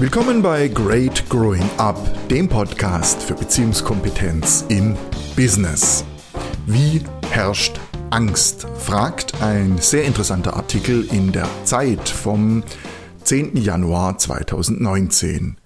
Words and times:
Willkommen 0.00 0.40
bei 0.40 0.66
Great 0.68 1.28
Growing 1.28 1.68
Up, 1.76 1.98
dem 2.30 2.48
Podcast 2.48 3.22
für 3.22 3.34
Beziehungskompetenz 3.34 4.64
in 4.70 4.96
Business. 5.36 6.06
Wie 6.66 7.02
herrscht 7.28 7.78
Angst? 8.08 8.66
fragt 8.78 9.42
ein 9.42 9.76
sehr 9.76 10.04
interessanter 10.04 10.56
Artikel 10.56 11.06
in 11.12 11.32
der 11.32 11.46
Zeit 11.64 12.08
vom 12.08 12.64
10. 13.24 13.58
Januar 13.58 14.16
2019. 14.16 15.58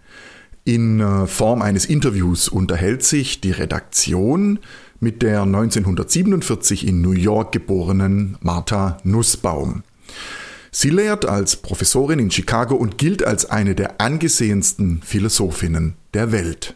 In 0.64 0.98
äh, 0.98 1.28
Form 1.28 1.62
eines 1.62 1.86
Interviews 1.86 2.48
unterhält 2.48 3.04
sich 3.04 3.40
die 3.40 3.52
Redaktion 3.52 4.58
mit 4.98 5.22
der 5.22 5.42
1947 5.42 6.88
in 6.88 7.02
New 7.02 7.12
York 7.12 7.52
geborenen 7.52 8.36
Martha 8.40 8.96
Nussbaum. 9.04 9.84
Sie 10.76 10.90
lehrt 10.90 11.24
als 11.24 11.54
Professorin 11.54 12.18
in 12.18 12.32
Chicago 12.32 12.74
und 12.74 12.98
gilt 12.98 13.24
als 13.24 13.48
eine 13.48 13.76
der 13.76 14.00
angesehensten 14.00 15.02
Philosophinnen 15.02 15.94
der 16.14 16.32
Welt. 16.32 16.74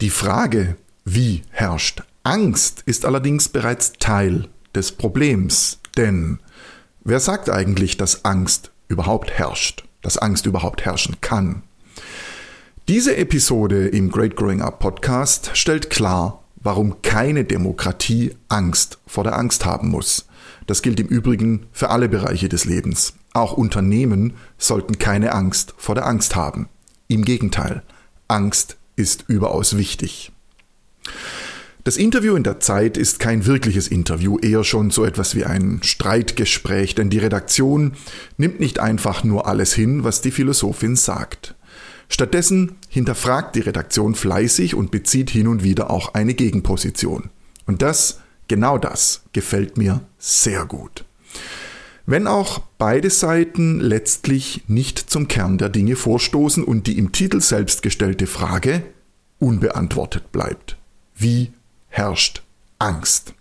Die 0.00 0.10
Frage, 0.10 0.76
wie 1.04 1.42
herrscht 1.50 2.02
Angst, 2.24 2.82
ist 2.84 3.04
allerdings 3.04 3.48
bereits 3.48 3.92
Teil 4.00 4.48
des 4.74 4.90
Problems, 4.90 5.78
denn 5.96 6.40
wer 7.04 7.20
sagt 7.20 7.48
eigentlich, 7.48 7.96
dass 7.96 8.24
Angst 8.24 8.72
überhaupt 8.88 9.30
herrscht, 9.30 9.84
dass 10.02 10.18
Angst 10.18 10.44
überhaupt 10.44 10.84
herrschen 10.84 11.20
kann? 11.20 11.62
Diese 12.88 13.16
Episode 13.16 13.86
im 13.86 14.10
Great 14.10 14.34
Growing 14.34 14.62
Up 14.62 14.80
Podcast 14.80 15.52
stellt 15.54 15.90
klar, 15.90 16.42
warum 16.66 17.00
keine 17.00 17.44
Demokratie 17.44 18.34
Angst 18.48 18.98
vor 19.06 19.22
der 19.22 19.38
Angst 19.38 19.64
haben 19.64 19.88
muss. 19.88 20.26
Das 20.66 20.82
gilt 20.82 20.98
im 20.98 21.06
Übrigen 21.06 21.66
für 21.70 21.90
alle 21.90 22.08
Bereiche 22.08 22.48
des 22.48 22.64
Lebens. 22.64 23.14
Auch 23.32 23.52
Unternehmen 23.52 24.34
sollten 24.58 24.98
keine 24.98 25.32
Angst 25.32 25.74
vor 25.78 25.94
der 25.94 26.06
Angst 26.06 26.34
haben. 26.34 26.68
Im 27.06 27.24
Gegenteil, 27.24 27.82
Angst 28.26 28.76
ist 28.96 29.26
überaus 29.28 29.76
wichtig. 29.76 30.32
Das 31.84 31.96
Interview 31.96 32.34
in 32.34 32.42
der 32.42 32.58
Zeit 32.58 32.96
ist 32.96 33.20
kein 33.20 33.46
wirkliches 33.46 33.86
Interview, 33.86 34.40
eher 34.40 34.64
schon 34.64 34.90
so 34.90 35.04
etwas 35.04 35.36
wie 35.36 35.44
ein 35.44 35.78
Streitgespräch, 35.84 36.96
denn 36.96 37.10
die 37.10 37.18
Redaktion 37.18 37.92
nimmt 38.38 38.58
nicht 38.58 38.80
einfach 38.80 39.22
nur 39.22 39.46
alles 39.46 39.72
hin, 39.72 40.02
was 40.02 40.20
die 40.20 40.32
Philosophin 40.32 40.96
sagt. 40.96 41.54
Stattdessen 42.08 42.76
hinterfragt 42.88 43.56
die 43.56 43.60
Redaktion 43.60 44.14
fleißig 44.14 44.74
und 44.74 44.90
bezieht 44.90 45.30
hin 45.30 45.48
und 45.48 45.62
wieder 45.62 45.90
auch 45.90 46.14
eine 46.14 46.34
Gegenposition. 46.34 47.30
Und 47.66 47.82
das 47.82 48.20
Genau 48.48 48.78
das 48.78 49.22
gefällt 49.32 49.76
mir 49.76 50.02
sehr 50.18 50.66
gut. 50.66 51.04
Wenn 52.06 52.28
auch 52.28 52.60
beide 52.78 53.10
Seiten 53.10 53.80
letztlich 53.80 54.62
nicht 54.68 54.98
zum 54.98 55.26
Kern 55.26 55.58
der 55.58 55.68
Dinge 55.68 55.96
vorstoßen 55.96 56.62
und 56.62 56.86
die 56.86 56.98
im 56.98 57.10
Titel 57.10 57.40
selbst 57.40 57.82
gestellte 57.82 58.28
Frage 58.28 58.82
unbeantwortet 59.40 60.30
bleibt. 60.30 60.76
Wie 61.16 61.52
herrscht 61.88 62.42
Angst? 62.78 63.34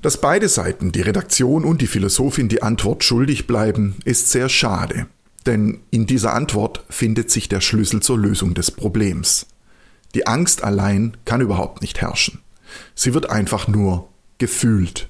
Dass 0.00 0.20
beide 0.20 0.48
Seiten, 0.48 0.92
die 0.92 1.00
Redaktion 1.02 1.64
und 1.64 1.82
die 1.82 1.86
Philosophin, 1.86 2.48
die 2.48 2.62
Antwort 2.62 3.04
schuldig 3.04 3.46
bleiben, 3.46 3.96
ist 4.04 4.30
sehr 4.30 4.48
schade, 4.48 5.06
denn 5.46 5.80
in 5.90 6.06
dieser 6.06 6.34
Antwort 6.34 6.84
findet 6.90 7.30
sich 7.30 7.48
der 7.48 7.60
Schlüssel 7.60 8.00
zur 8.00 8.18
Lösung 8.18 8.54
des 8.54 8.70
Problems. 8.70 9.46
Die 10.14 10.26
Angst 10.26 10.64
allein 10.64 11.16
kann 11.24 11.40
überhaupt 11.40 11.80
nicht 11.82 12.00
herrschen. 12.00 12.40
Sie 12.94 13.14
wird 13.14 13.30
einfach 13.30 13.68
nur 13.68 14.08
gefühlt. 14.38 15.08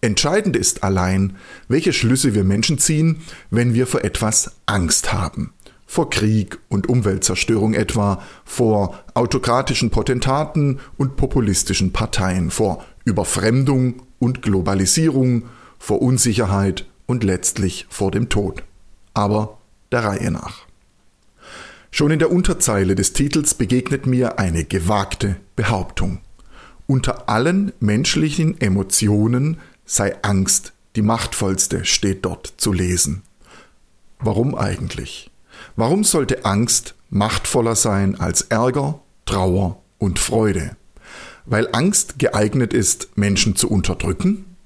Entscheidend 0.00 0.56
ist 0.56 0.82
allein, 0.82 1.36
welche 1.66 1.92
Schlüsse 1.92 2.34
wir 2.34 2.44
Menschen 2.44 2.78
ziehen, 2.78 3.22
wenn 3.50 3.74
wir 3.74 3.86
vor 3.86 4.04
etwas 4.04 4.52
Angst 4.66 5.12
haben. 5.12 5.54
Vor 5.86 6.10
Krieg 6.10 6.58
und 6.68 6.88
Umweltzerstörung 6.88 7.74
etwa, 7.74 8.22
vor 8.44 8.98
autokratischen 9.14 9.90
Potentaten 9.90 10.80
und 10.98 11.16
populistischen 11.16 11.92
Parteien, 11.92 12.50
vor 12.50 12.84
Überfremdung 13.04 14.02
und 14.18 14.42
Globalisierung, 14.42 15.44
vor 15.78 16.02
Unsicherheit 16.02 16.86
und 17.06 17.24
letztlich 17.24 17.86
vor 17.88 18.10
dem 18.10 18.28
Tod. 18.28 18.62
Aber 19.14 19.58
der 19.92 20.04
Reihe 20.04 20.30
nach. 20.30 20.66
Schon 21.90 22.10
in 22.10 22.18
der 22.18 22.32
Unterzeile 22.32 22.96
des 22.96 23.12
Titels 23.12 23.54
begegnet 23.54 24.06
mir 24.06 24.38
eine 24.38 24.64
gewagte 24.64 25.36
Behauptung. 25.54 26.18
Unter 26.86 27.28
allen 27.28 27.72
menschlichen 27.78 28.60
Emotionen 28.60 29.58
sei 29.86 30.16
Angst 30.22 30.72
die 30.96 31.02
machtvollste, 31.02 31.84
steht 31.84 32.24
dort 32.24 32.54
zu 32.56 32.72
lesen. 32.72 33.22
Warum 34.18 34.54
eigentlich? 34.54 35.30
Warum 35.76 36.04
sollte 36.04 36.44
Angst 36.44 36.94
machtvoller 37.10 37.76
sein 37.76 38.18
als 38.20 38.42
Ärger, 38.42 39.00
Trauer 39.26 39.82
und 39.98 40.18
Freude? 40.18 40.76
Weil 41.46 41.68
Angst 41.72 42.18
geeignet 42.18 42.72
ist, 42.72 43.16
Menschen 43.16 43.56
zu 43.56 43.68
unterdrücken? 43.68 44.56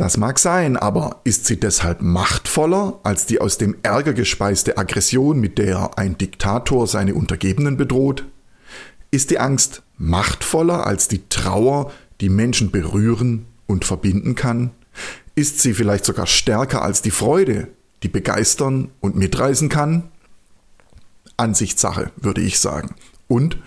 Das 0.00 0.16
mag 0.16 0.38
sein, 0.38 0.78
aber 0.78 1.20
ist 1.24 1.44
sie 1.44 1.60
deshalb 1.60 2.00
machtvoller 2.00 2.98
als 3.02 3.26
die 3.26 3.38
aus 3.38 3.58
dem 3.58 3.76
Ärger 3.82 4.14
gespeiste 4.14 4.78
Aggression, 4.78 5.38
mit 5.38 5.58
der 5.58 5.98
ein 5.98 6.16
Diktator 6.16 6.86
seine 6.86 7.14
Untergebenen 7.14 7.76
bedroht? 7.76 8.24
Ist 9.10 9.30
die 9.30 9.38
Angst 9.38 9.82
machtvoller 9.98 10.86
als 10.86 11.08
die 11.08 11.28
Trauer, 11.28 11.92
die 12.22 12.30
Menschen 12.30 12.70
berühren 12.70 13.44
und 13.66 13.84
verbinden 13.84 14.36
kann? 14.36 14.70
Ist 15.34 15.60
sie 15.60 15.74
vielleicht 15.74 16.06
sogar 16.06 16.26
stärker 16.26 16.80
als 16.80 17.02
die 17.02 17.10
Freude, 17.10 17.68
die 18.02 18.08
begeistern 18.08 18.88
und 19.00 19.16
mitreißen 19.16 19.68
kann? 19.68 20.04
Ansichtssache, 21.36 22.10
würde 22.16 22.40
ich 22.40 22.58
sagen. 22.58 22.94
Und 23.28 23.58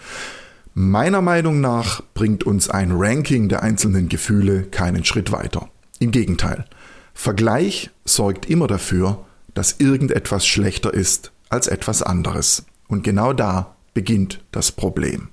meiner 0.73 1.21
Meinung 1.21 1.61
nach 1.61 2.01
bringt 2.15 2.43
uns 2.43 2.71
ein 2.71 2.91
Ranking 2.91 3.49
der 3.49 3.61
einzelnen 3.61 4.09
Gefühle 4.09 4.63
keinen 4.63 5.05
Schritt 5.05 5.31
weiter. 5.31 5.69
Im 5.99 6.11
Gegenteil, 6.11 6.65
Vergleich 7.13 7.91
sorgt 8.05 8.49
immer 8.49 8.67
dafür, 8.67 9.25
dass 9.53 9.79
irgendetwas 9.79 10.45
schlechter 10.45 10.93
ist 10.93 11.31
als 11.49 11.67
etwas 11.67 12.01
anderes. 12.01 12.65
Und 12.87 13.03
genau 13.03 13.33
da 13.33 13.75
beginnt 13.93 14.43
das 14.51 14.71
Problem. 14.71 15.29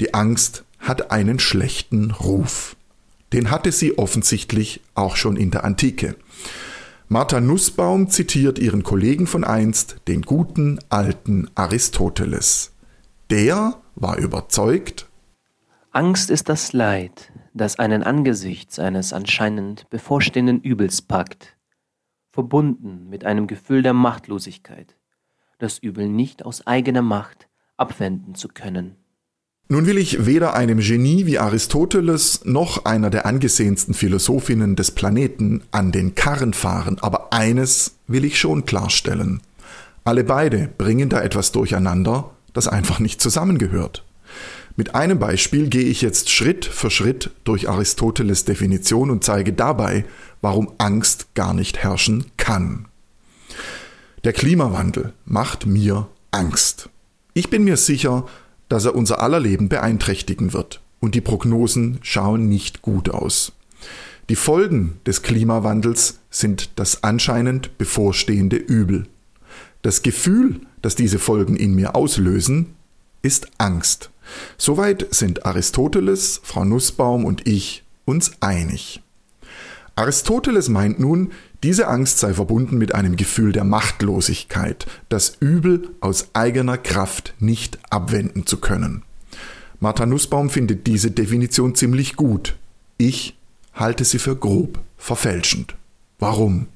Die 0.00 0.14
Angst 0.14 0.64
hat 0.78 1.10
einen 1.10 1.38
schlechten 1.38 2.10
Ruf. 2.10 2.76
Den 3.32 3.50
hatte 3.50 3.70
sie 3.70 3.98
offensichtlich 3.98 4.80
auch 4.94 5.16
schon 5.16 5.36
in 5.36 5.50
der 5.50 5.64
Antike. 5.64 6.16
Martha 7.08 7.40
Nussbaum 7.40 8.08
zitiert 8.08 8.58
ihren 8.58 8.82
Kollegen 8.82 9.26
von 9.26 9.44
einst, 9.44 9.96
den 10.08 10.22
guten 10.22 10.78
alten 10.88 11.50
Aristoteles. 11.54 12.72
Der 13.28 13.76
war 13.94 14.16
überzeugt, 14.16 15.06
Angst 15.92 16.30
ist 16.30 16.48
das 16.48 16.72
Leid, 16.72 17.32
das 17.52 17.80
einen 17.80 18.04
angesichts 18.04 18.78
eines 18.78 19.12
anscheinend 19.12 19.90
bevorstehenden 19.90 20.60
Übels 20.60 21.02
packt, 21.02 21.56
verbunden 22.30 23.08
mit 23.10 23.24
einem 23.24 23.48
Gefühl 23.48 23.82
der 23.82 23.92
Machtlosigkeit, 23.92 24.94
das 25.58 25.78
Übel 25.78 26.08
nicht 26.08 26.44
aus 26.44 26.64
eigener 26.64 27.02
Macht 27.02 27.48
abwenden 27.76 28.36
zu 28.36 28.46
können. 28.46 28.94
Nun 29.68 29.86
will 29.86 29.98
ich 29.98 30.26
weder 30.26 30.54
einem 30.54 30.78
Genie 30.78 31.26
wie 31.26 31.40
Aristoteles 31.40 32.44
noch 32.44 32.84
einer 32.84 33.10
der 33.10 33.26
angesehensten 33.26 33.92
Philosophinnen 33.92 34.76
des 34.76 34.92
Planeten 34.92 35.62
an 35.72 35.90
den 35.90 36.14
Karren 36.14 36.54
fahren, 36.54 36.98
aber 37.00 37.32
eines 37.32 37.96
will 38.06 38.24
ich 38.24 38.38
schon 38.38 38.64
klarstellen. 38.64 39.40
Alle 40.04 40.22
beide 40.22 40.68
bringen 40.78 41.08
da 41.08 41.20
etwas 41.20 41.50
durcheinander, 41.50 42.30
das 42.52 42.68
einfach 42.68 43.00
nicht 43.00 43.20
zusammengehört. 43.20 44.04
Mit 44.76 44.94
einem 44.94 45.18
Beispiel 45.18 45.68
gehe 45.68 45.84
ich 45.84 46.00
jetzt 46.00 46.30
Schritt 46.30 46.64
für 46.64 46.90
Schritt 46.90 47.30
durch 47.44 47.68
Aristoteles 47.68 48.44
Definition 48.44 49.10
und 49.10 49.24
zeige 49.24 49.52
dabei, 49.52 50.04
warum 50.40 50.72
Angst 50.78 51.34
gar 51.34 51.54
nicht 51.54 51.78
herrschen 51.78 52.26
kann. 52.36 52.86
Der 54.24 54.32
Klimawandel 54.32 55.12
macht 55.24 55.66
mir 55.66 56.08
Angst. 56.30 56.88
Ich 57.34 57.50
bin 57.50 57.64
mir 57.64 57.76
sicher, 57.76 58.26
dass 58.68 58.84
er 58.84 58.94
unser 58.94 59.20
aller 59.22 59.40
Leben 59.40 59.68
beeinträchtigen 59.68 60.52
wird. 60.52 60.80
Und 61.00 61.14
die 61.14 61.22
Prognosen 61.22 61.98
schauen 62.02 62.48
nicht 62.48 62.82
gut 62.82 63.08
aus. 63.08 63.52
Die 64.28 64.36
Folgen 64.36 65.00
des 65.06 65.22
Klimawandels 65.22 66.20
sind 66.30 66.70
das 66.76 67.02
anscheinend 67.02 67.76
bevorstehende 67.78 68.56
Übel. 68.56 69.06
Das 69.82 70.02
Gefühl, 70.02 70.60
das 70.82 70.94
diese 70.94 71.18
Folgen 71.18 71.56
in 71.56 71.74
mir 71.74 71.96
auslösen, 71.96 72.74
ist 73.22 73.48
Angst. 73.58 74.09
Soweit 74.58 75.06
sind 75.10 75.46
Aristoteles, 75.46 76.40
Frau 76.42 76.64
Nussbaum 76.64 77.24
und 77.24 77.46
ich 77.46 77.84
uns 78.04 78.32
einig. 78.40 79.02
Aristoteles 79.96 80.68
meint 80.68 80.98
nun, 80.98 81.32
diese 81.62 81.88
Angst 81.88 82.18
sei 82.18 82.32
verbunden 82.32 82.78
mit 82.78 82.94
einem 82.94 83.16
Gefühl 83.16 83.52
der 83.52 83.64
Machtlosigkeit, 83.64 84.86
das 85.10 85.36
Übel 85.40 85.90
aus 86.00 86.30
eigener 86.32 86.78
Kraft 86.78 87.34
nicht 87.38 87.78
abwenden 87.90 88.46
zu 88.46 88.58
können. 88.58 89.02
Martha 89.78 90.06
Nussbaum 90.06 90.50
findet 90.50 90.86
diese 90.86 91.10
Definition 91.10 91.74
ziemlich 91.74 92.16
gut. 92.16 92.56
Ich 92.96 93.36
halte 93.74 94.04
sie 94.04 94.18
für 94.18 94.36
grob 94.36 94.78
verfälschend. 94.96 95.74
Warum? 96.18 96.66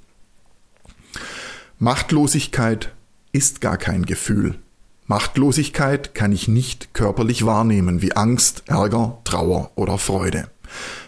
Machtlosigkeit 1.78 2.92
ist 3.32 3.60
gar 3.60 3.76
kein 3.76 4.06
Gefühl. 4.06 4.58
Machtlosigkeit 5.06 6.14
kann 6.14 6.32
ich 6.32 6.48
nicht 6.48 6.94
körperlich 6.94 7.44
wahrnehmen 7.44 8.00
wie 8.00 8.16
Angst, 8.16 8.62
Ärger, 8.66 9.18
Trauer 9.24 9.70
oder 9.74 9.98
Freude. 9.98 10.48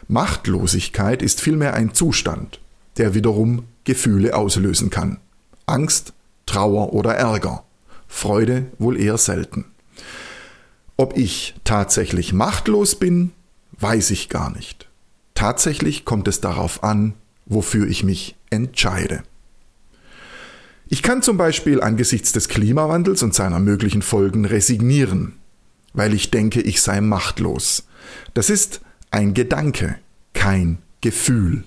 Machtlosigkeit 0.07 1.23
ist 1.23 1.41
vielmehr 1.41 1.73
ein 1.75 1.95
Zustand, 1.95 2.61
der 2.99 3.15
wiederum 3.15 3.65
Gefühle 3.85 4.35
auslösen 4.35 4.91
kann. 4.91 5.19
Angst, 5.65 6.13
Trauer 6.45 6.93
oder 6.93 7.15
Ärger. 7.15 7.65
Freude 8.07 8.67
wohl 8.79 9.01
eher 9.01 9.17
selten. 9.17 9.65
Ob 10.99 11.17
ich 11.17 11.55
tatsächlich 11.65 12.33
machtlos 12.33 12.97
bin, 12.97 13.33
weiß 13.81 14.11
ich 14.11 14.29
gar 14.29 14.51
nicht. 14.51 14.89
Tatsächlich 15.35 16.05
kommt 16.05 16.29
es 16.29 16.41
darauf 16.41 16.85
an, 16.85 17.15
wofür 17.47 17.87
ich 17.87 18.05
mich 18.05 18.37
entscheide. 18.51 19.23
Ich 20.88 21.03
kann 21.03 21.21
zum 21.21 21.37
Beispiel 21.37 21.81
angesichts 21.81 22.31
des 22.31 22.49
Klimawandels 22.49 23.23
und 23.25 23.35
seiner 23.35 23.59
möglichen 23.59 24.03
Folgen 24.03 24.44
resignieren, 24.44 25.33
weil 25.94 26.15
ich 26.15 26.31
denke, 26.31 26.61
ich 26.61 26.81
sei 26.81 27.00
machtlos. 27.00 27.88
Das 28.35 28.50
ist 28.50 28.81
ein 29.11 29.35
Gedanke, 29.35 29.97
kein 30.33 30.79
Gefühl. 31.00 31.65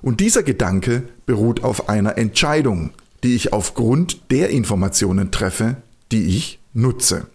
Und 0.00 0.20
dieser 0.20 0.44
Gedanke 0.44 1.02
beruht 1.26 1.64
auf 1.64 1.88
einer 1.88 2.18
Entscheidung, 2.18 2.90
die 3.24 3.34
ich 3.34 3.52
aufgrund 3.52 4.30
der 4.30 4.50
Informationen 4.50 5.32
treffe, 5.32 5.76
die 6.12 6.36
ich 6.36 6.60
nutze. 6.72 7.26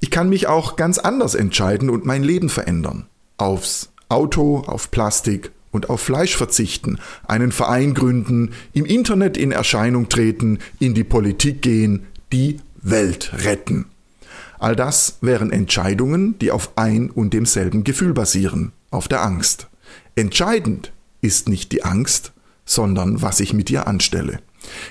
Ich 0.00 0.10
kann 0.10 0.30
mich 0.30 0.46
auch 0.46 0.76
ganz 0.76 0.98
anders 0.98 1.34
entscheiden 1.34 1.90
und 1.90 2.06
mein 2.06 2.22
Leben 2.22 2.48
verändern. 2.48 3.06
Aufs 3.36 3.90
Auto, 4.08 4.60
auf 4.66 4.90
Plastik 4.90 5.52
und 5.70 5.90
auf 5.90 6.00
Fleisch 6.00 6.36
verzichten, 6.36 6.98
einen 7.26 7.52
Verein 7.52 7.94
gründen, 7.94 8.52
im 8.72 8.84
Internet 8.84 9.36
in 9.36 9.52
Erscheinung 9.52 10.08
treten, 10.08 10.58
in 10.78 10.94
die 10.94 11.04
Politik 11.04 11.62
gehen, 11.62 12.06
die 12.32 12.58
Welt 12.82 13.32
retten. 13.44 13.86
All 14.58 14.76
das 14.76 15.18
wären 15.20 15.52
Entscheidungen, 15.52 16.38
die 16.38 16.50
auf 16.50 16.76
ein 16.76 17.10
und 17.10 17.32
demselben 17.32 17.84
Gefühl 17.84 18.12
basieren, 18.12 18.72
auf 18.90 19.08
der 19.08 19.22
Angst. 19.22 19.68
Entscheidend 20.16 20.92
ist 21.22 21.48
nicht 21.48 21.72
die 21.72 21.84
Angst, 21.84 22.32
sondern 22.64 23.22
was 23.22 23.40
ich 23.40 23.52
mit 23.52 23.70
ihr 23.70 23.86
anstelle. 23.86 24.40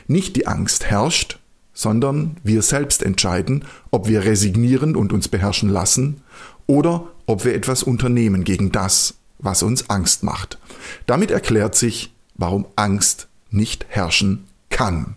Nicht 0.08 0.36
die 0.36 0.48
Angst 0.48 0.86
herrscht, 0.86 1.40
sondern 1.72 2.38
wir 2.44 2.62
selbst 2.62 3.04
entscheiden, 3.04 3.64
ob 3.92 4.08
wir 4.08 4.26
resignieren 4.26 4.96
und 4.96 5.14
uns 5.14 5.28
beherrschen 5.28 5.70
lassen 5.70 6.22
oder 6.66 7.08
ob 7.26 7.46
wir 7.46 7.54
etwas 7.54 7.84
unternehmen 7.84 8.44
gegen 8.44 8.72
das, 8.72 9.19
was 9.40 9.64
uns 9.64 9.90
Angst 9.90 10.24
macht. 10.24 10.60
Damit 11.06 11.32
erklärt 11.32 11.76
sich, 11.76 12.14
warum 12.36 12.68
Angst 12.76 13.28
nicht 13.50 13.86
herrschen 13.90 14.46
kann. 14.70 15.16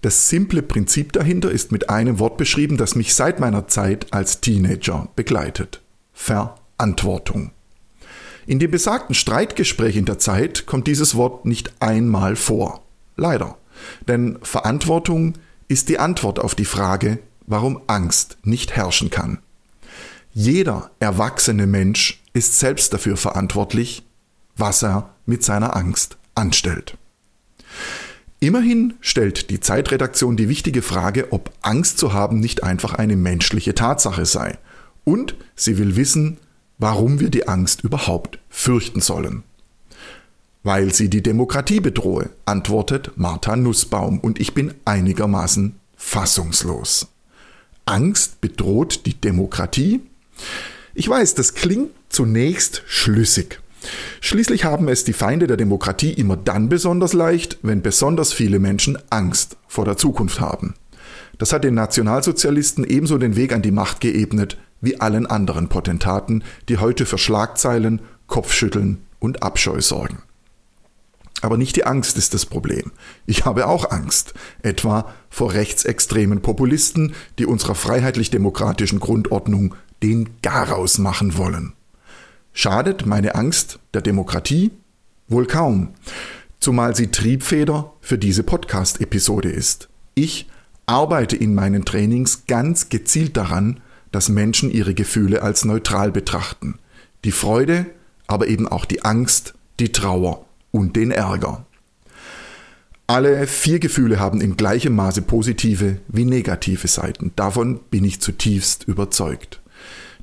Das 0.00 0.28
simple 0.28 0.62
Prinzip 0.62 1.12
dahinter 1.12 1.50
ist 1.50 1.72
mit 1.72 1.90
einem 1.90 2.18
Wort 2.18 2.36
beschrieben, 2.36 2.76
das 2.76 2.94
mich 2.94 3.14
seit 3.14 3.40
meiner 3.40 3.66
Zeit 3.66 4.12
als 4.12 4.40
Teenager 4.40 5.08
begleitet. 5.16 5.80
Verantwortung. 6.12 7.50
In 8.46 8.58
dem 8.58 8.70
besagten 8.70 9.14
Streitgespräch 9.14 9.96
in 9.96 10.04
der 10.04 10.18
Zeit 10.18 10.66
kommt 10.66 10.86
dieses 10.86 11.16
Wort 11.16 11.44
nicht 11.44 11.72
einmal 11.80 12.36
vor. 12.36 12.82
Leider. 13.16 13.58
Denn 14.06 14.38
Verantwortung 14.42 15.34
ist 15.66 15.88
die 15.88 15.98
Antwort 15.98 16.38
auf 16.38 16.54
die 16.54 16.64
Frage, 16.64 17.18
warum 17.46 17.82
Angst 17.88 18.38
nicht 18.42 18.76
herrschen 18.76 19.10
kann. 19.10 19.38
Jeder 20.40 20.92
erwachsene 21.00 21.66
Mensch 21.66 22.22
ist 22.32 22.60
selbst 22.60 22.92
dafür 22.92 23.16
verantwortlich, 23.16 24.04
was 24.56 24.84
er 24.84 25.12
mit 25.26 25.42
seiner 25.42 25.74
Angst 25.74 26.16
anstellt. 26.36 26.96
Immerhin 28.38 28.94
stellt 29.00 29.50
die 29.50 29.58
Zeitredaktion 29.58 30.36
die 30.36 30.48
wichtige 30.48 30.82
Frage, 30.82 31.32
ob 31.32 31.50
Angst 31.62 31.98
zu 31.98 32.12
haben 32.12 32.38
nicht 32.38 32.62
einfach 32.62 32.94
eine 32.94 33.16
menschliche 33.16 33.74
Tatsache 33.74 34.26
sei. 34.26 34.58
Und 35.02 35.34
sie 35.56 35.76
will 35.76 35.96
wissen, 35.96 36.38
warum 36.78 37.18
wir 37.18 37.30
die 37.30 37.48
Angst 37.48 37.82
überhaupt 37.82 38.38
fürchten 38.48 39.00
sollen. 39.00 39.42
Weil 40.62 40.94
sie 40.94 41.10
die 41.10 41.24
Demokratie 41.24 41.80
bedrohe, 41.80 42.30
antwortet 42.44 43.10
Martha 43.16 43.56
Nussbaum, 43.56 44.20
und 44.20 44.38
ich 44.38 44.54
bin 44.54 44.72
einigermaßen 44.84 45.74
fassungslos. 45.96 47.08
Angst 47.86 48.40
bedroht 48.40 49.04
die 49.04 49.20
Demokratie? 49.20 50.02
Ich 50.94 51.08
weiß, 51.08 51.34
das 51.34 51.54
klingt 51.54 51.90
zunächst 52.08 52.82
schlüssig. 52.86 53.60
Schließlich 54.20 54.64
haben 54.64 54.88
es 54.88 55.04
die 55.04 55.12
Feinde 55.12 55.46
der 55.46 55.56
Demokratie 55.56 56.12
immer 56.12 56.36
dann 56.36 56.68
besonders 56.68 57.12
leicht, 57.12 57.58
wenn 57.62 57.82
besonders 57.82 58.32
viele 58.32 58.58
Menschen 58.58 58.98
Angst 59.10 59.56
vor 59.68 59.84
der 59.84 59.96
Zukunft 59.96 60.40
haben. 60.40 60.74
Das 61.38 61.52
hat 61.52 61.62
den 61.62 61.74
Nationalsozialisten 61.74 62.84
ebenso 62.84 63.16
den 63.18 63.36
Weg 63.36 63.52
an 63.52 63.62
die 63.62 63.70
Macht 63.70 64.00
geebnet 64.00 64.58
wie 64.80 65.00
allen 65.00 65.26
anderen 65.26 65.68
Potentaten, 65.68 66.44
die 66.68 66.78
heute 66.78 67.06
für 67.06 67.18
Schlagzeilen, 67.18 68.00
Kopfschütteln 68.26 68.98
und 69.18 69.42
Abscheu 69.42 69.80
sorgen. 69.80 70.22
Aber 71.40 71.56
nicht 71.56 71.76
die 71.76 71.84
Angst 71.84 72.16
ist 72.16 72.34
das 72.34 72.46
Problem. 72.46 72.90
Ich 73.26 73.44
habe 73.44 73.68
auch 73.68 73.90
Angst, 73.90 74.34
etwa 74.62 75.12
vor 75.30 75.52
rechtsextremen 75.52 76.42
Populisten, 76.42 77.14
die 77.38 77.46
unserer 77.46 77.76
freiheitlich-demokratischen 77.76 78.98
Grundordnung 78.98 79.76
den 80.02 80.30
Garaus 80.42 80.98
machen 80.98 81.36
wollen. 81.36 81.72
Schadet 82.52 83.06
meine 83.06 83.34
Angst 83.34 83.78
der 83.94 84.02
Demokratie? 84.02 84.72
Wohl 85.28 85.46
kaum, 85.46 85.90
zumal 86.60 86.96
sie 86.96 87.08
Triebfeder 87.08 87.92
für 88.00 88.18
diese 88.18 88.42
Podcast-Episode 88.42 89.50
ist. 89.50 89.88
Ich 90.14 90.48
arbeite 90.86 91.36
in 91.36 91.54
meinen 91.54 91.84
Trainings 91.84 92.46
ganz 92.46 92.88
gezielt 92.88 93.36
daran, 93.36 93.80
dass 94.10 94.28
Menschen 94.28 94.70
ihre 94.70 94.94
Gefühle 94.94 95.42
als 95.42 95.64
neutral 95.64 96.10
betrachten. 96.10 96.78
Die 97.24 97.32
Freude, 97.32 97.86
aber 98.26 98.48
eben 98.48 98.66
auch 98.66 98.86
die 98.86 99.04
Angst, 99.04 99.54
die 99.80 99.92
Trauer 99.92 100.46
und 100.70 100.96
den 100.96 101.10
Ärger. 101.10 101.66
Alle 103.06 103.46
vier 103.46 103.78
Gefühle 103.78 104.20
haben 104.20 104.40
in 104.40 104.56
gleichem 104.56 104.94
Maße 104.94 105.22
positive 105.22 105.98
wie 106.08 106.24
negative 106.24 106.88
Seiten. 106.88 107.32
Davon 107.36 107.80
bin 107.90 108.04
ich 108.04 108.20
zutiefst 108.20 108.84
überzeugt. 108.84 109.60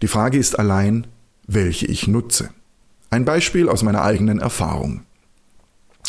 Die 0.01 0.07
Frage 0.07 0.37
ist 0.37 0.59
allein, 0.59 1.07
welche 1.47 1.85
ich 1.85 2.07
nutze. 2.07 2.49
Ein 3.09 3.25
Beispiel 3.25 3.69
aus 3.69 3.83
meiner 3.83 4.01
eigenen 4.01 4.39
Erfahrung. 4.39 5.03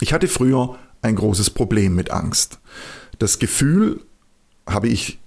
Ich 0.01 0.13
hatte 0.13 0.29
früher 0.29 0.77
ein 1.03 1.17
großes 1.17 1.51
Problem 1.51 1.95
mit 1.95 2.11
Angst. 2.11 2.59
Das 3.19 3.39
Gefühl 3.39 4.01
habe 4.69 4.89
ich 4.89 5.19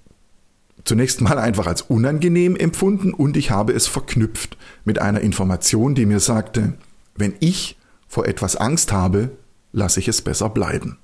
zunächst 0.84 1.22
mal 1.22 1.38
einfach 1.38 1.68
als 1.68 1.84
unangenehm 1.84 2.56
empfunden 2.56 3.14
und 3.14 3.38
ich 3.38 3.52
habe 3.52 3.74
es 3.74 3.88
verknüpft 3.88 4.58
mit 4.86 5.00
einer 5.00 5.22
Information, 5.22 5.96
die 5.96 6.06
mir 6.06 6.20
sagte, 6.20 6.74
wenn 7.16 7.34
ich 7.40 7.78
vor 8.08 8.26
etwas 8.28 8.56
Angst 8.56 8.92
habe, 8.92 9.32
lasse 9.72 10.00
ich 10.00 10.08
es 10.08 10.22
besser 10.22 10.50
bleiben. 10.50 10.98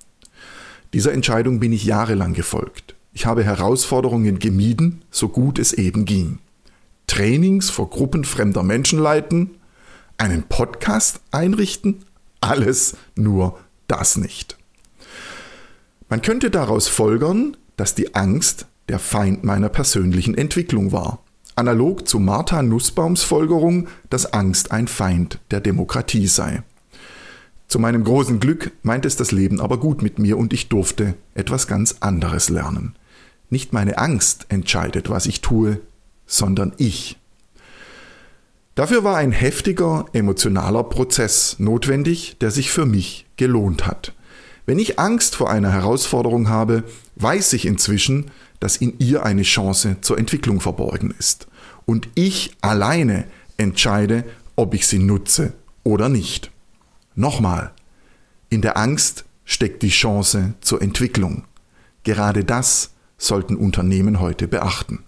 Dieser 0.94 1.14
Entscheidung 1.14 1.60
bin 1.60 1.72
ich 1.74 1.86
jahrelang 1.86 2.34
gefolgt. 2.34 2.96
Ich 3.14 3.26
habe 3.26 3.44
Herausforderungen 3.44 4.40
gemieden, 4.40 5.04
so 5.12 5.30
gut 5.30 5.60
es 5.60 5.74
eben 5.74 6.06
ging. 6.06 6.40
Trainings 7.08 7.70
vor 7.70 7.90
Gruppen 7.90 8.24
fremder 8.24 8.64
Menschen 8.64 9.00
leiten, 9.00 9.58
einen 10.18 10.44
Podcast 10.44 11.22
einrichten, 11.32 12.06
alles 12.42 12.96
nur 13.16 13.60
das 13.88 14.18
nicht. 14.18 14.58
Man 16.10 16.22
könnte 16.22 16.52
daraus 16.52 16.88
folgern, 16.88 17.58
dass 17.78 17.96
die 17.96 18.16
Angst 18.16 18.68
der 18.90 19.00
Feind 19.00 19.44
meiner 19.44 19.70
persönlichen 19.70 20.36
Entwicklung 20.36 20.92
war. 20.92 21.24
Analog 21.56 22.08
zu 22.08 22.20
Martha 22.20 22.62
Nussbaums 22.62 23.24
Folgerung, 23.24 23.88
dass 24.10 24.34
Angst 24.34 24.72
ein 24.72 24.88
Feind 24.88 25.40
der 25.52 25.62
Demokratie 25.62 26.28
sei. 26.28 26.64
Zu 27.68 27.80
meinem 27.80 28.04
großen 28.04 28.40
Glück 28.40 28.72
meint 28.84 29.06
es 29.06 29.16
das 29.16 29.32
Leben 29.32 29.60
aber 29.60 29.80
gut 29.80 30.02
mit 30.02 30.20
mir 30.20 30.38
und 30.38 30.54
ich 30.54 30.70
durfte 30.70 31.16
etwas 31.34 31.68
ganz 31.68 31.96
anderes 32.02 32.50
lernen. 32.50 32.96
Nicht 33.50 33.74
meine 33.74 33.98
Angst 33.98 34.46
entscheidet, 34.50 35.10
was 35.10 35.26
ich 35.26 35.42
tue, 35.42 35.80
sondern 36.26 36.74
ich. 36.78 37.18
Dafür 38.76 39.04
war 39.04 39.16
ein 39.18 39.32
heftiger 39.32 40.06
emotionaler 40.12 40.84
Prozess 40.84 41.56
notwendig, 41.60 42.38
der 42.42 42.52
sich 42.52 42.72
für 42.72 42.86
mich 42.86 43.26
gelohnt 43.38 43.88
hat. 43.88 44.14
Wenn 44.66 44.80
ich 44.80 45.00
Angst 45.00 45.36
vor 45.36 45.50
einer 45.50 45.72
Herausforderung 45.72 46.50
habe, 46.50 46.84
weiß 47.16 47.54
ich 47.54 47.66
inzwischen, 47.66 48.32
dass 48.60 48.78
in 48.78 48.98
ihr 49.00 49.24
eine 49.24 49.44
Chance 49.44 49.98
zur 50.02 50.18
Entwicklung 50.18 50.60
verborgen 50.60 51.14
ist. 51.18 51.48
Und 51.86 52.10
ich 52.16 52.52
alleine 52.62 53.26
entscheide, 53.58 54.26
ob 54.56 54.74
ich 54.74 54.88
sie 54.88 55.00
nutze 55.00 55.54
oder 55.84 56.10
nicht. 56.10 56.52
Nochmal, 57.14 57.72
in 58.50 58.62
der 58.62 58.76
Angst 58.76 59.26
steckt 59.46 59.84
die 59.84 59.90
Chance 59.90 60.56
zur 60.62 60.82
Entwicklung. 60.82 61.44
Gerade 62.04 62.44
das 62.44 62.92
sollten 63.18 63.56
Unternehmen 63.56 64.20
heute 64.20 64.48
beachten. 64.48 65.04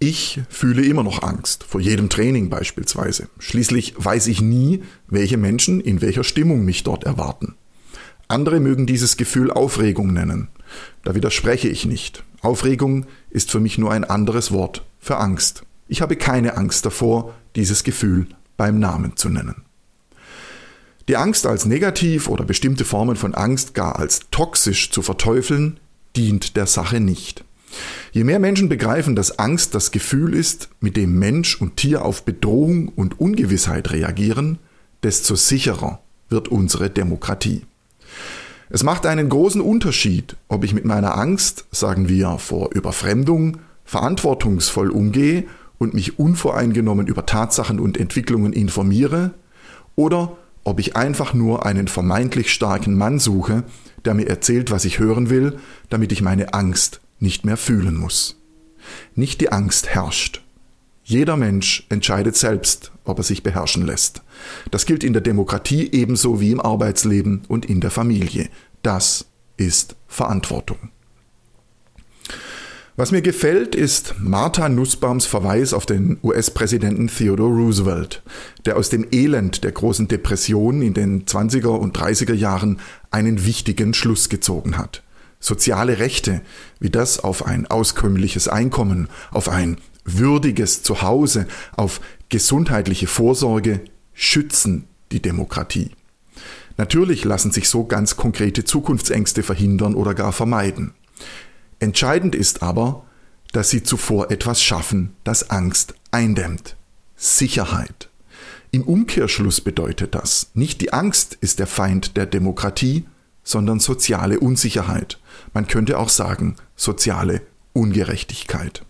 Ich 0.00 0.40
fühle 0.48 0.84
immer 0.84 1.02
noch 1.02 1.22
Angst, 1.22 1.64
vor 1.64 1.80
jedem 1.80 2.08
Training 2.08 2.50
beispielsweise. 2.50 3.28
Schließlich 3.40 3.94
weiß 3.96 4.28
ich 4.28 4.40
nie, 4.40 4.82
welche 5.08 5.36
Menschen 5.36 5.80
in 5.80 6.00
welcher 6.00 6.22
Stimmung 6.22 6.64
mich 6.64 6.84
dort 6.84 7.02
erwarten. 7.04 7.56
Andere 8.28 8.60
mögen 8.60 8.86
dieses 8.86 9.16
Gefühl 9.16 9.50
Aufregung 9.50 10.12
nennen. 10.12 10.48
Da 11.02 11.14
widerspreche 11.14 11.68
ich 11.68 11.84
nicht. 11.84 12.22
Aufregung 12.42 13.06
ist 13.30 13.50
für 13.50 13.58
mich 13.58 13.78
nur 13.78 13.90
ein 13.90 14.04
anderes 14.04 14.52
Wort 14.52 14.84
für 15.00 15.16
Angst. 15.16 15.64
Ich 15.88 16.00
habe 16.00 16.14
keine 16.14 16.56
Angst 16.56 16.86
davor, 16.86 17.34
dieses 17.56 17.82
Gefühl 17.82 18.26
beim 18.56 18.78
Namen 18.78 19.16
zu 19.16 19.28
nennen. 19.30 19.64
Die 21.08 21.16
Angst 21.16 21.46
als 21.46 21.64
negativ 21.64 22.28
oder 22.28 22.44
bestimmte 22.44 22.84
Formen 22.84 23.16
von 23.16 23.34
Angst 23.34 23.74
gar 23.74 23.98
als 23.98 24.20
toxisch 24.30 24.90
zu 24.90 25.00
verteufeln, 25.00 25.80
dient 26.14 26.56
der 26.56 26.66
Sache 26.66 27.00
nicht. 27.00 27.44
Je 28.12 28.24
mehr 28.24 28.38
Menschen 28.38 28.68
begreifen, 28.68 29.14
dass 29.14 29.38
Angst 29.38 29.74
das 29.74 29.90
Gefühl 29.90 30.34
ist, 30.34 30.70
mit 30.80 30.96
dem 30.96 31.18
Mensch 31.18 31.60
und 31.60 31.76
Tier 31.76 32.04
auf 32.04 32.24
Bedrohung 32.24 32.88
und 32.88 33.20
Ungewissheit 33.20 33.90
reagieren, 33.90 34.58
desto 35.02 35.34
sicherer 35.34 36.00
wird 36.28 36.48
unsere 36.48 36.90
Demokratie. 36.90 37.62
Es 38.70 38.82
macht 38.82 39.06
einen 39.06 39.28
großen 39.28 39.60
Unterschied, 39.60 40.36
ob 40.48 40.64
ich 40.64 40.74
mit 40.74 40.84
meiner 40.84 41.16
Angst, 41.16 41.66
sagen 41.70 42.08
wir, 42.08 42.38
vor 42.38 42.70
Überfremdung 42.72 43.58
verantwortungsvoll 43.84 44.90
umgehe 44.90 45.44
und 45.78 45.94
mich 45.94 46.18
unvoreingenommen 46.18 47.06
über 47.06 47.24
Tatsachen 47.24 47.80
und 47.80 47.96
Entwicklungen 47.96 48.52
informiere, 48.52 49.32
oder 49.96 50.36
ob 50.64 50.80
ich 50.80 50.96
einfach 50.96 51.32
nur 51.32 51.64
einen 51.64 51.88
vermeintlich 51.88 52.52
starken 52.52 52.96
Mann 52.96 53.18
suche, 53.18 53.64
der 54.04 54.14
mir 54.14 54.28
erzählt, 54.28 54.70
was 54.70 54.84
ich 54.84 54.98
hören 54.98 55.30
will, 55.30 55.58
damit 55.88 56.12
ich 56.12 56.20
meine 56.20 56.52
Angst 56.52 57.00
nicht 57.20 57.44
mehr 57.44 57.56
fühlen 57.56 57.96
muss. 57.96 58.36
Nicht 59.14 59.40
die 59.40 59.52
Angst 59.52 59.88
herrscht. 59.88 60.42
Jeder 61.04 61.36
Mensch 61.36 61.86
entscheidet 61.88 62.36
selbst, 62.36 62.92
ob 63.04 63.18
er 63.18 63.24
sich 63.24 63.42
beherrschen 63.42 63.86
lässt. 63.86 64.22
Das 64.70 64.84
gilt 64.84 65.02
in 65.02 65.14
der 65.14 65.22
Demokratie 65.22 65.88
ebenso 65.90 66.40
wie 66.40 66.50
im 66.50 66.60
Arbeitsleben 66.60 67.42
und 67.48 67.66
in 67.66 67.80
der 67.80 67.90
Familie. 67.90 68.50
Das 68.82 69.26
ist 69.56 69.96
Verantwortung. 70.06 70.90
Was 72.98 73.12
mir 73.12 73.22
gefällt, 73.22 73.76
ist 73.76 74.16
Martha 74.18 74.68
Nussbaums 74.68 75.24
Verweis 75.24 75.72
auf 75.72 75.86
den 75.86 76.18
US-Präsidenten 76.22 77.06
Theodore 77.06 77.54
Roosevelt, 77.54 78.22
der 78.66 78.76
aus 78.76 78.88
dem 78.88 79.06
Elend 79.12 79.62
der 79.62 79.70
großen 79.70 80.08
Depression 80.08 80.82
in 80.82 80.94
den 80.94 81.24
20er 81.24 81.68
und 81.68 81.96
30er 81.96 82.34
Jahren 82.34 82.80
einen 83.12 83.46
wichtigen 83.46 83.94
Schluss 83.94 84.28
gezogen 84.28 84.78
hat. 84.78 85.04
Soziale 85.40 85.98
Rechte, 85.98 86.42
wie 86.80 86.90
das 86.90 87.20
auf 87.20 87.46
ein 87.46 87.66
auskömmliches 87.66 88.48
Einkommen, 88.48 89.08
auf 89.30 89.48
ein 89.48 89.78
würdiges 90.04 90.82
Zuhause, 90.82 91.46
auf 91.76 92.00
gesundheitliche 92.28 93.06
Vorsorge, 93.06 93.80
schützen 94.14 94.84
die 95.12 95.22
Demokratie. 95.22 95.90
Natürlich 96.76 97.24
lassen 97.24 97.50
sich 97.50 97.68
so 97.68 97.84
ganz 97.84 98.16
konkrete 98.16 98.64
Zukunftsängste 98.64 99.42
verhindern 99.42 99.94
oder 99.94 100.14
gar 100.14 100.32
vermeiden. 100.32 100.94
Entscheidend 101.80 102.34
ist 102.34 102.62
aber, 102.62 103.04
dass 103.52 103.70
sie 103.70 103.82
zuvor 103.82 104.30
etwas 104.30 104.62
schaffen, 104.62 105.14
das 105.24 105.50
Angst 105.50 105.94
eindämmt. 106.10 106.76
Sicherheit. 107.16 108.10
Im 108.70 108.82
Umkehrschluss 108.82 109.60
bedeutet 109.60 110.14
das, 110.14 110.50
nicht 110.54 110.80
die 110.80 110.92
Angst 110.92 111.38
ist 111.40 111.58
der 111.58 111.66
Feind 111.66 112.16
der 112.16 112.26
Demokratie, 112.26 113.06
sondern 113.42 113.80
soziale 113.80 114.40
Unsicherheit. 114.40 115.18
Man 115.52 115.66
könnte 115.66 115.98
auch 115.98 116.08
sagen, 116.08 116.56
soziale 116.76 117.42
Ungerechtigkeit. 117.72 118.84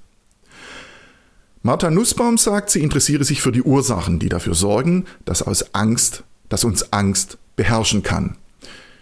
Martha 1.62 1.90
Nussbaum 1.90 2.38
sagt, 2.38 2.70
sie 2.70 2.82
interessiere 2.82 3.24
sich 3.24 3.42
für 3.42 3.52
die 3.52 3.62
Ursachen, 3.62 4.18
die 4.18 4.28
dafür 4.28 4.54
sorgen, 4.54 5.06
dass 5.24 5.42
aus 5.42 5.74
Angst, 5.74 6.24
dass 6.48 6.64
uns 6.64 6.92
Angst 6.92 7.38
beherrschen 7.56 8.02
kann. 8.02 8.36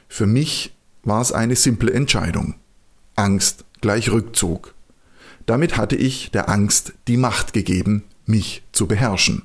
Für 0.08 0.26
mich 0.26 0.74
war 1.04 1.20
es 1.20 1.32
eine 1.32 1.56
simple 1.56 1.92
Entscheidung. 1.92 2.54
Angst 3.14 3.64
gleich 3.80 4.10
Rückzug. 4.10 4.74
Damit 5.44 5.76
hatte 5.76 5.96
ich 5.96 6.30
der 6.32 6.48
Angst 6.48 6.94
die 7.06 7.16
Macht 7.16 7.52
gegeben, 7.52 8.04
mich 8.24 8.62
zu 8.72 8.86
beherrschen. 8.86 9.42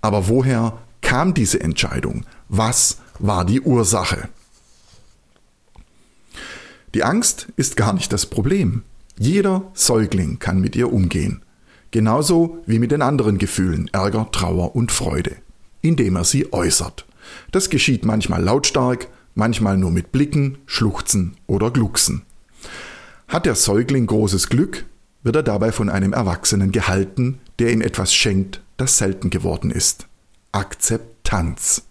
Aber 0.00 0.28
woher 0.28 0.78
kam 1.00 1.34
diese 1.34 1.60
Entscheidung? 1.60 2.24
Was 2.48 2.98
war 3.18 3.44
die 3.44 3.60
Ursache? 3.60 4.28
Die 6.94 7.04
Angst 7.04 7.48
ist 7.56 7.76
gar 7.76 7.92
nicht 7.94 8.12
das 8.12 8.26
Problem. 8.26 8.82
Jeder 9.18 9.70
Säugling 9.72 10.38
kann 10.38 10.60
mit 10.60 10.76
ihr 10.76 10.92
umgehen. 10.92 11.42
Genauso 11.90 12.62
wie 12.66 12.78
mit 12.78 12.90
den 12.90 13.02
anderen 13.02 13.38
Gefühlen 13.38 13.88
Ärger, 13.92 14.30
Trauer 14.30 14.76
und 14.76 14.92
Freude, 14.92 15.36
indem 15.80 16.16
er 16.16 16.24
sie 16.24 16.52
äußert. 16.52 17.06
Das 17.50 17.70
geschieht 17.70 18.04
manchmal 18.04 18.42
lautstark, 18.42 19.08
manchmal 19.34 19.76
nur 19.78 19.90
mit 19.90 20.12
Blicken, 20.12 20.58
Schluchzen 20.66 21.36
oder 21.46 21.70
Glucksen. 21.70 22.22
Hat 23.28 23.46
der 23.46 23.54
Säugling 23.54 24.06
großes 24.06 24.48
Glück, 24.48 24.84
wird 25.22 25.36
er 25.36 25.42
dabei 25.42 25.72
von 25.72 25.88
einem 25.88 26.12
Erwachsenen 26.12 26.72
gehalten, 26.72 27.38
der 27.58 27.72
ihm 27.72 27.80
etwas 27.80 28.12
schenkt, 28.12 28.60
das 28.76 28.98
selten 28.98 29.30
geworden 29.30 29.70
ist. 29.70 30.06
Akzeptanz. 30.50 31.86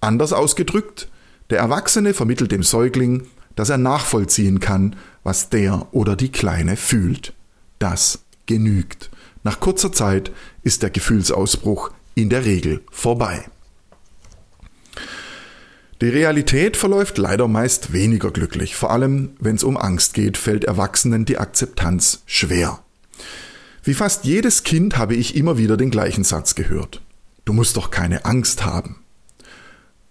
Anders 0.00 0.32
ausgedrückt, 0.32 1.08
der 1.50 1.58
Erwachsene 1.58 2.14
vermittelt 2.14 2.52
dem 2.52 2.62
Säugling, 2.62 3.26
dass 3.58 3.70
er 3.70 3.78
nachvollziehen 3.78 4.60
kann, 4.60 4.94
was 5.24 5.50
der 5.50 5.88
oder 5.90 6.14
die 6.14 6.30
Kleine 6.30 6.76
fühlt. 6.76 7.32
Das 7.80 8.20
genügt. 8.46 9.10
Nach 9.42 9.58
kurzer 9.58 9.90
Zeit 9.90 10.30
ist 10.62 10.84
der 10.84 10.90
Gefühlsausbruch 10.90 11.90
in 12.14 12.30
der 12.30 12.44
Regel 12.44 12.82
vorbei. 12.92 13.44
Die 16.00 16.08
Realität 16.08 16.76
verläuft 16.76 17.18
leider 17.18 17.48
meist 17.48 17.92
weniger 17.92 18.30
glücklich. 18.30 18.76
Vor 18.76 18.92
allem, 18.92 19.30
wenn 19.40 19.56
es 19.56 19.64
um 19.64 19.76
Angst 19.76 20.14
geht, 20.14 20.36
fällt 20.36 20.62
Erwachsenen 20.62 21.24
die 21.24 21.38
Akzeptanz 21.38 22.22
schwer. 22.26 22.78
Wie 23.82 23.94
fast 23.94 24.24
jedes 24.24 24.62
Kind 24.62 24.96
habe 24.96 25.16
ich 25.16 25.34
immer 25.34 25.58
wieder 25.58 25.76
den 25.76 25.90
gleichen 25.90 26.22
Satz 26.22 26.54
gehört. 26.54 27.02
Du 27.44 27.52
musst 27.52 27.76
doch 27.76 27.90
keine 27.90 28.24
Angst 28.24 28.64
haben. 28.64 29.02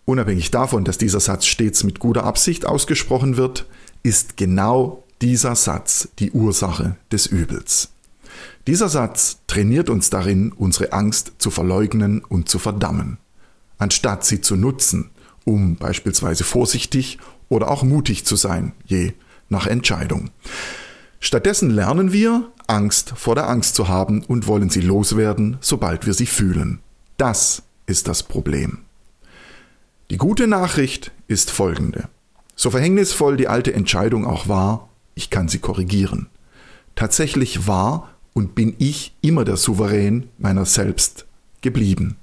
Unabhängig 0.07 0.51
davon, 0.51 0.85
dass 0.85 0.97
dieser 0.97 1.19
Satz 1.19 1.45
stets 1.45 1.83
mit 1.83 1.99
guter 1.99 2.23
Absicht 2.23 2.65
ausgesprochen 2.65 3.35
wird, 3.35 3.65
ist 4.03 4.37
genau 4.37 5.03
dieser 5.21 5.53
Satz 5.57 6.07
die 6.19 6.31
Ursache 6.31 6.95
des 7.11 7.25
Übels. 7.25 7.89
Dieser 8.67 8.87
Satz 8.87 9.39
trainiert 9.47 9.89
uns 9.89 10.09
darin, 10.09 10.53
unsere 10.53 10.93
Angst 10.93 11.33
zu 11.39 11.51
verleugnen 11.51 12.23
und 12.23 12.47
zu 12.47 12.57
verdammen, 12.57 13.17
anstatt 13.79 14.23
sie 14.23 14.39
zu 14.39 14.55
nutzen, 14.55 15.09
um 15.43 15.75
beispielsweise 15.75 16.45
vorsichtig 16.45 17.17
oder 17.49 17.69
auch 17.69 17.83
mutig 17.83 18.25
zu 18.25 18.37
sein, 18.37 18.71
je 18.85 19.11
nach 19.49 19.67
Entscheidung. 19.67 20.29
Stattdessen 21.19 21.69
lernen 21.69 22.13
wir, 22.13 22.49
Angst 22.67 23.11
vor 23.17 23.35
der 23.35 23.49
Angst 23.49 23.75
zu 23.75 23.89
haben 23.89 24.23
und 24.23 24.47
wollen 24.47 24.69
sie 24.69 24.81
loswerden, 24.81 25.57
sobald 25.59 26.05
wir 26.05 26.13
sie 26.13 26.27
fühlen. 26.27 26.79
Das 27.17 27.63
ist 27.87 28.07
das 28.07 28.23
Problem. 28.23 28.86
Die 30.09 30.17
gute 30.17 30.47
Nachricht 30.47 31.11
ist 31.27 31.51
folgende. 31.51 32.07
So 32.55 32.71
verhängnisvoll 32.71 33.35
die 33.35 33.49
alte 33.49 33.73
Entscheidung 33.73 34.25
auch 34.25 34.47
war, 34.47 34.87
ich 35.15 35.29
kann 35.29 35.49
sie 35.49 35.59
korrigieren. 35.59 36.27
Tatsächlich 36.95 37.67
war 37.67 38.13
und 38.33 38.55
bin 38.55 38.73
ich 38.77 39.13
immer 39.19 39.43
der 39.43 39.57
Souverän 39.57 40.29
meiner 40.37 40.63
selbst 40.63 41.25
geblieben. 41.59 42.15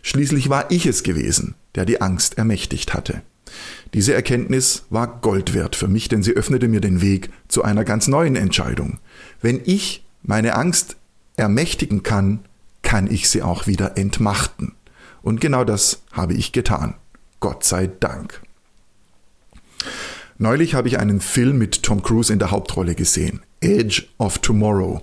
Schließlich 0.00 0.48
war 0.48 0.70
ich 0.70 0.86
es 0.86 1.02
gewesen, 1.02 1.56
der 1.74 1.84
die 1.84 2.00
Angst 2.00 2.38
ermächtigt 2.38 2.94
hatte. 2.94 3.20
Diese 3.92 4.14
Erkenntnis 4.14 4.84
war 4.88 5.20
Gold 5.20 5.52
wert 5.52 5.76
für 5.76 5.88
mich, 5.88 6.08
denn 6.08 6.22
sie 6.22 6.32
öffnete 6.32 6.68
mir 6.68 6.80
den 6.80 7.02
Weg 7.02 7.28
zu 7.48 7.62
einer 7.62 7.84
ganz 7.84 8.08
neuen 8.08 8.36
Entscheidung. 8.36 8.98
Wenn 9.42 9.60
ich 9.66 10.06
meine 10.22 10.54
Angst 10.54 10.96
ermächtigen 11.36 12.02
kann, 12.02 12.40
kann 12.80 13.10
ich 13.10 13.28
sie 13.28 13.42
auch 13.42 13.66
wieder 13.66 13.98
entmachten. 13.98 14.72
Und 15.20 15.42
genau 15.42 15.64
das 15.64 16.02
habe 16.12 16.32
ich 16.32 16.52
getan. 16.52 16.94
Gott 17.40 17.64
sei 17.64 17.88
Dank. 17.88 18.40
Neulich 20.38 20.74
habe 20.74 20.88
ich 20.88 20.98
einen 20.98 21.20
Film 21.20 21.58
mit 21.58 21.82
Tom 21.82 22.02
Cruise 22.02 22.32
in 22.32 22.38
der 22.38 22.50
Hauptrolle 22.50 22.94
gesehen. 22.94 23.40
Edge 23.60 24.04
of 24.18 24.38
Tomorrow. 24.38 25.02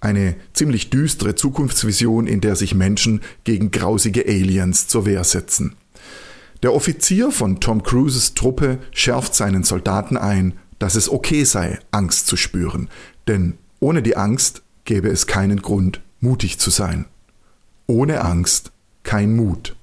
Eine 0.00 0.36
ziemlich 0.54 0.88
düstere 0.88 1.34
Zukunftsvision, 1.34 2.26
in 2.26 2.40
der 2.40 2.56
sich 2.56 2.74
Menschen 2.74 3.20
gegen 3.44 3.70
grausige 3.70 4.24
Aliens 4.26 4.86
zur 4.86 5.04
Wehr 5.04 5.24
setzen. 5.24 5.76
Der 6.62 6.74
Offizier 6.74 7.30
von 7.30 7.60
Tom 7.60 7.82
Cruises 7.82 8.34
Truppe 8.34 8.78
schärft 8.92 9.34
seinen 9.34 9.64
Soldaten 9.64 10.16
ein, 10.16 10.54
dass 10.78 10.94
es 10.94 11.10
okay 11.10 11.44
sei, 11.44 11.78
Angst 11.90 12.26
zu 12.26 12.36
spüren, 12.36 12.88
denn 13.28 13.58
ohne 13.80 14.02
die 14.02 14.16
Angst 14.16 14.62
gäbe 14.84 15.08
es 15.08 15.26
keinen 15.26 15.60
Grund, 15.60 16.00
mutig 16.20 16.58
zu 16.58 16.70
sein. 16.70 17.06
Ohne 17.86 18.22
Angst 18.22 18.72
kein 19.02 19.34
Mut. 19.36 19.76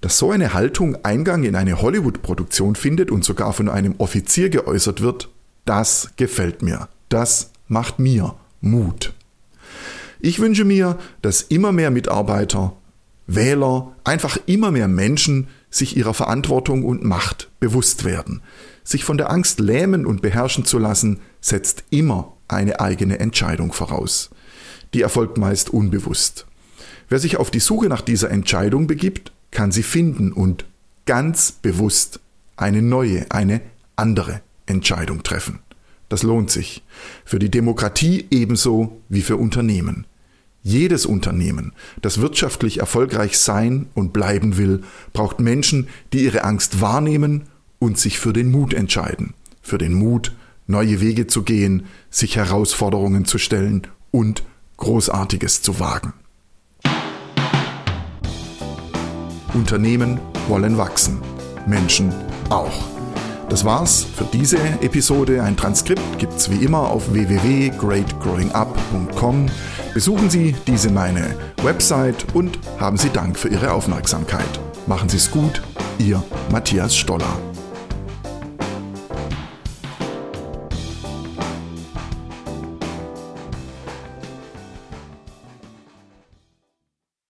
Dass 0.00 0.16
so 0.16 0.30
eine 0.30 0.54
Haltung 0.54 0.96
Eingang 1.04 1.44
in 1.44 1.54
eine 1.54 1.82
Hollywood-Produktion 1.82 2.74
findet 2.74 3.10
und 3.10 3.24
sogar 3.24 3.52
von 3.52 3.68
einem 3.68 3.96
Offizier 3.98 4.48
geäußert 4.48 5.02
wird, 5.02 5.28
das 5.64 6.10
gefällt 6.16 6.62
mir. 6.62 6.88
Das 7.08 7.50
macht 7.68 7.98
mir 7.98 8.34
Mut. 8.60 9.12
Ich 10.20 10.38
wünsche 10.38 10.64
mir, 10.64 10.98
dass 11.22 11.42
immer 11.42 11.72
mehr 11.72 11.90
Mitarbeiter, 11.90 12.74
Wähler, 13.26 13.94
einfach 14.04 14.38
immer 14.46 14.70
mehr 14.70 14.88
Menschen 14.88 15.48
sich 15.70 15.96
ihrer 15.96 16.14
Verantwortung 16.14 16.84
und 16.84 17.04
Macht 17.04 17.50
bewusst 17.60 18.04
werden. 18.04 18.42
Sich 18.82 19.04
von 19.04 19.18
der 19.18 19.30
Angst 19.30 19.60
lähmen 19.60 20.04
und 20.04 20.20
beherrschen 20.20 20.64
zu 20.64 20.78
lassen, 20.78 21.20
setzt 21.40 21.84
immer 21.90 22.36
eine 22.48 22.80
eigene 22.80 23.20
Entscheidung 23.20 23.72
voraus. 23.72 24.30
Die 24.94 25.02
erfolgt 25.02 25.38
meist 25.38 25.70
unbewusst. 25.70 26.46
Wer 27.08 27.18
sich 27.18 27.36
auf 27.36 27.50
die 27.50 27.60
Suche 27.60 27.86
nach 27.86 28.00
dieser 28.00 28.30
Entscheidung 28.30 28.86
begibt, 28.86 29.32
kann 29.50 29.72
sie 29.72 29.82
finden 29.82 30.32
und 30.32 30.64
ganz 31.06 31.52
bewusst 31.52 32.20
eine 32.56 32.82
neue, 32.82 33.30
eine 33.30 33.60
andere 33.96 34.42
Entscheidung 34.66 35.22
treffen. 35.22 35.60
Das 36.08 36.22
lohnt 36.22 36.50
sich. 36.50 36.82
Für 37.24 37.38
die 37.38 37.50
Demokratie 37.50 38.26
ebenso 38.30 39.00
wie 39.08 39.22
für 39.22 39.36
Unternehmen. 39.36 40.06
Jedes 40.62 41.06
Unternehmen, 41.06 41.72
das 42.02 42.20
wirtschaftlich 42.20 42.80
erfolgreich 42.80 43.38
sein 43.38 43.86
und 43.94 44.12
bleiben 44.12 44.58
will, 44.58 44.82
braucht 45.12 45.40
Menschen, 45.40 45.88
die 46.12 46.24
ihre 46.24 46.44
Angst 46.44 46.80
wahrnehmen 46.80 47.44
und 47.78 47.96
sich 47.96 48.18
für 48.18 48.34
den 48.34 48.50
Mut 48.50 48.74
entscheiden. 48.74 49.32
Für 49.62 49.78
den 49.78 49.94
Mut, 49.94 50.32
neue 50.66 51.00
Wege 51.00 51.26
zu 51.26 51.44
gehen, 51.44 51.86
sich 52.10 52.36
Herausforderungen 52.36 53.24
zu 53.24 53.38
stellen 53.38 53.86
und 54.10 54.42
Großartiges 54.76 55.62
zu 55.62 55.80
wagen. 55.80 56.12
Unternehmen 59.60 60.18
wollen 60.48 60.76
wachsen, 60.78 61.20
Menschen 61.66 62.14
auch. 62.48 62.72
Das 63.50 63.66
war's 63.66 64.06
für 64.16 64.24
diese 64.24 64.56
Episode. 64.80 65.42
Ein 65.42 65.54
Transkript 65.54 66.18
gibt's 66.18 66.50
wie 66.50 66.64
immer 66.64 66.88
auf 66.88 67.12
www.greatgrowingup.com. 67.12 69.46
Besuchen 69.92 70.30
Sie 70.30 70.56
diese 70.66 70.90
meine 70.90 71.36
Website 71.62 72.24
und 72.32 72.58
haben 72.78 72.96
Sie 72.96 73.10
Dank 73.10 73.38
für 73.38 73.48
Ihre 73.48 73.72
Aufmerksamkeit. 73.72 74.48
Machen 74.86 75.10
Sie 75.10 75.18
es 75.18 75.30
gut, 75.30 75.60
Ihr 75.98 76.22
Matthias 76.50 76.96
Stoller. 76.96 77.49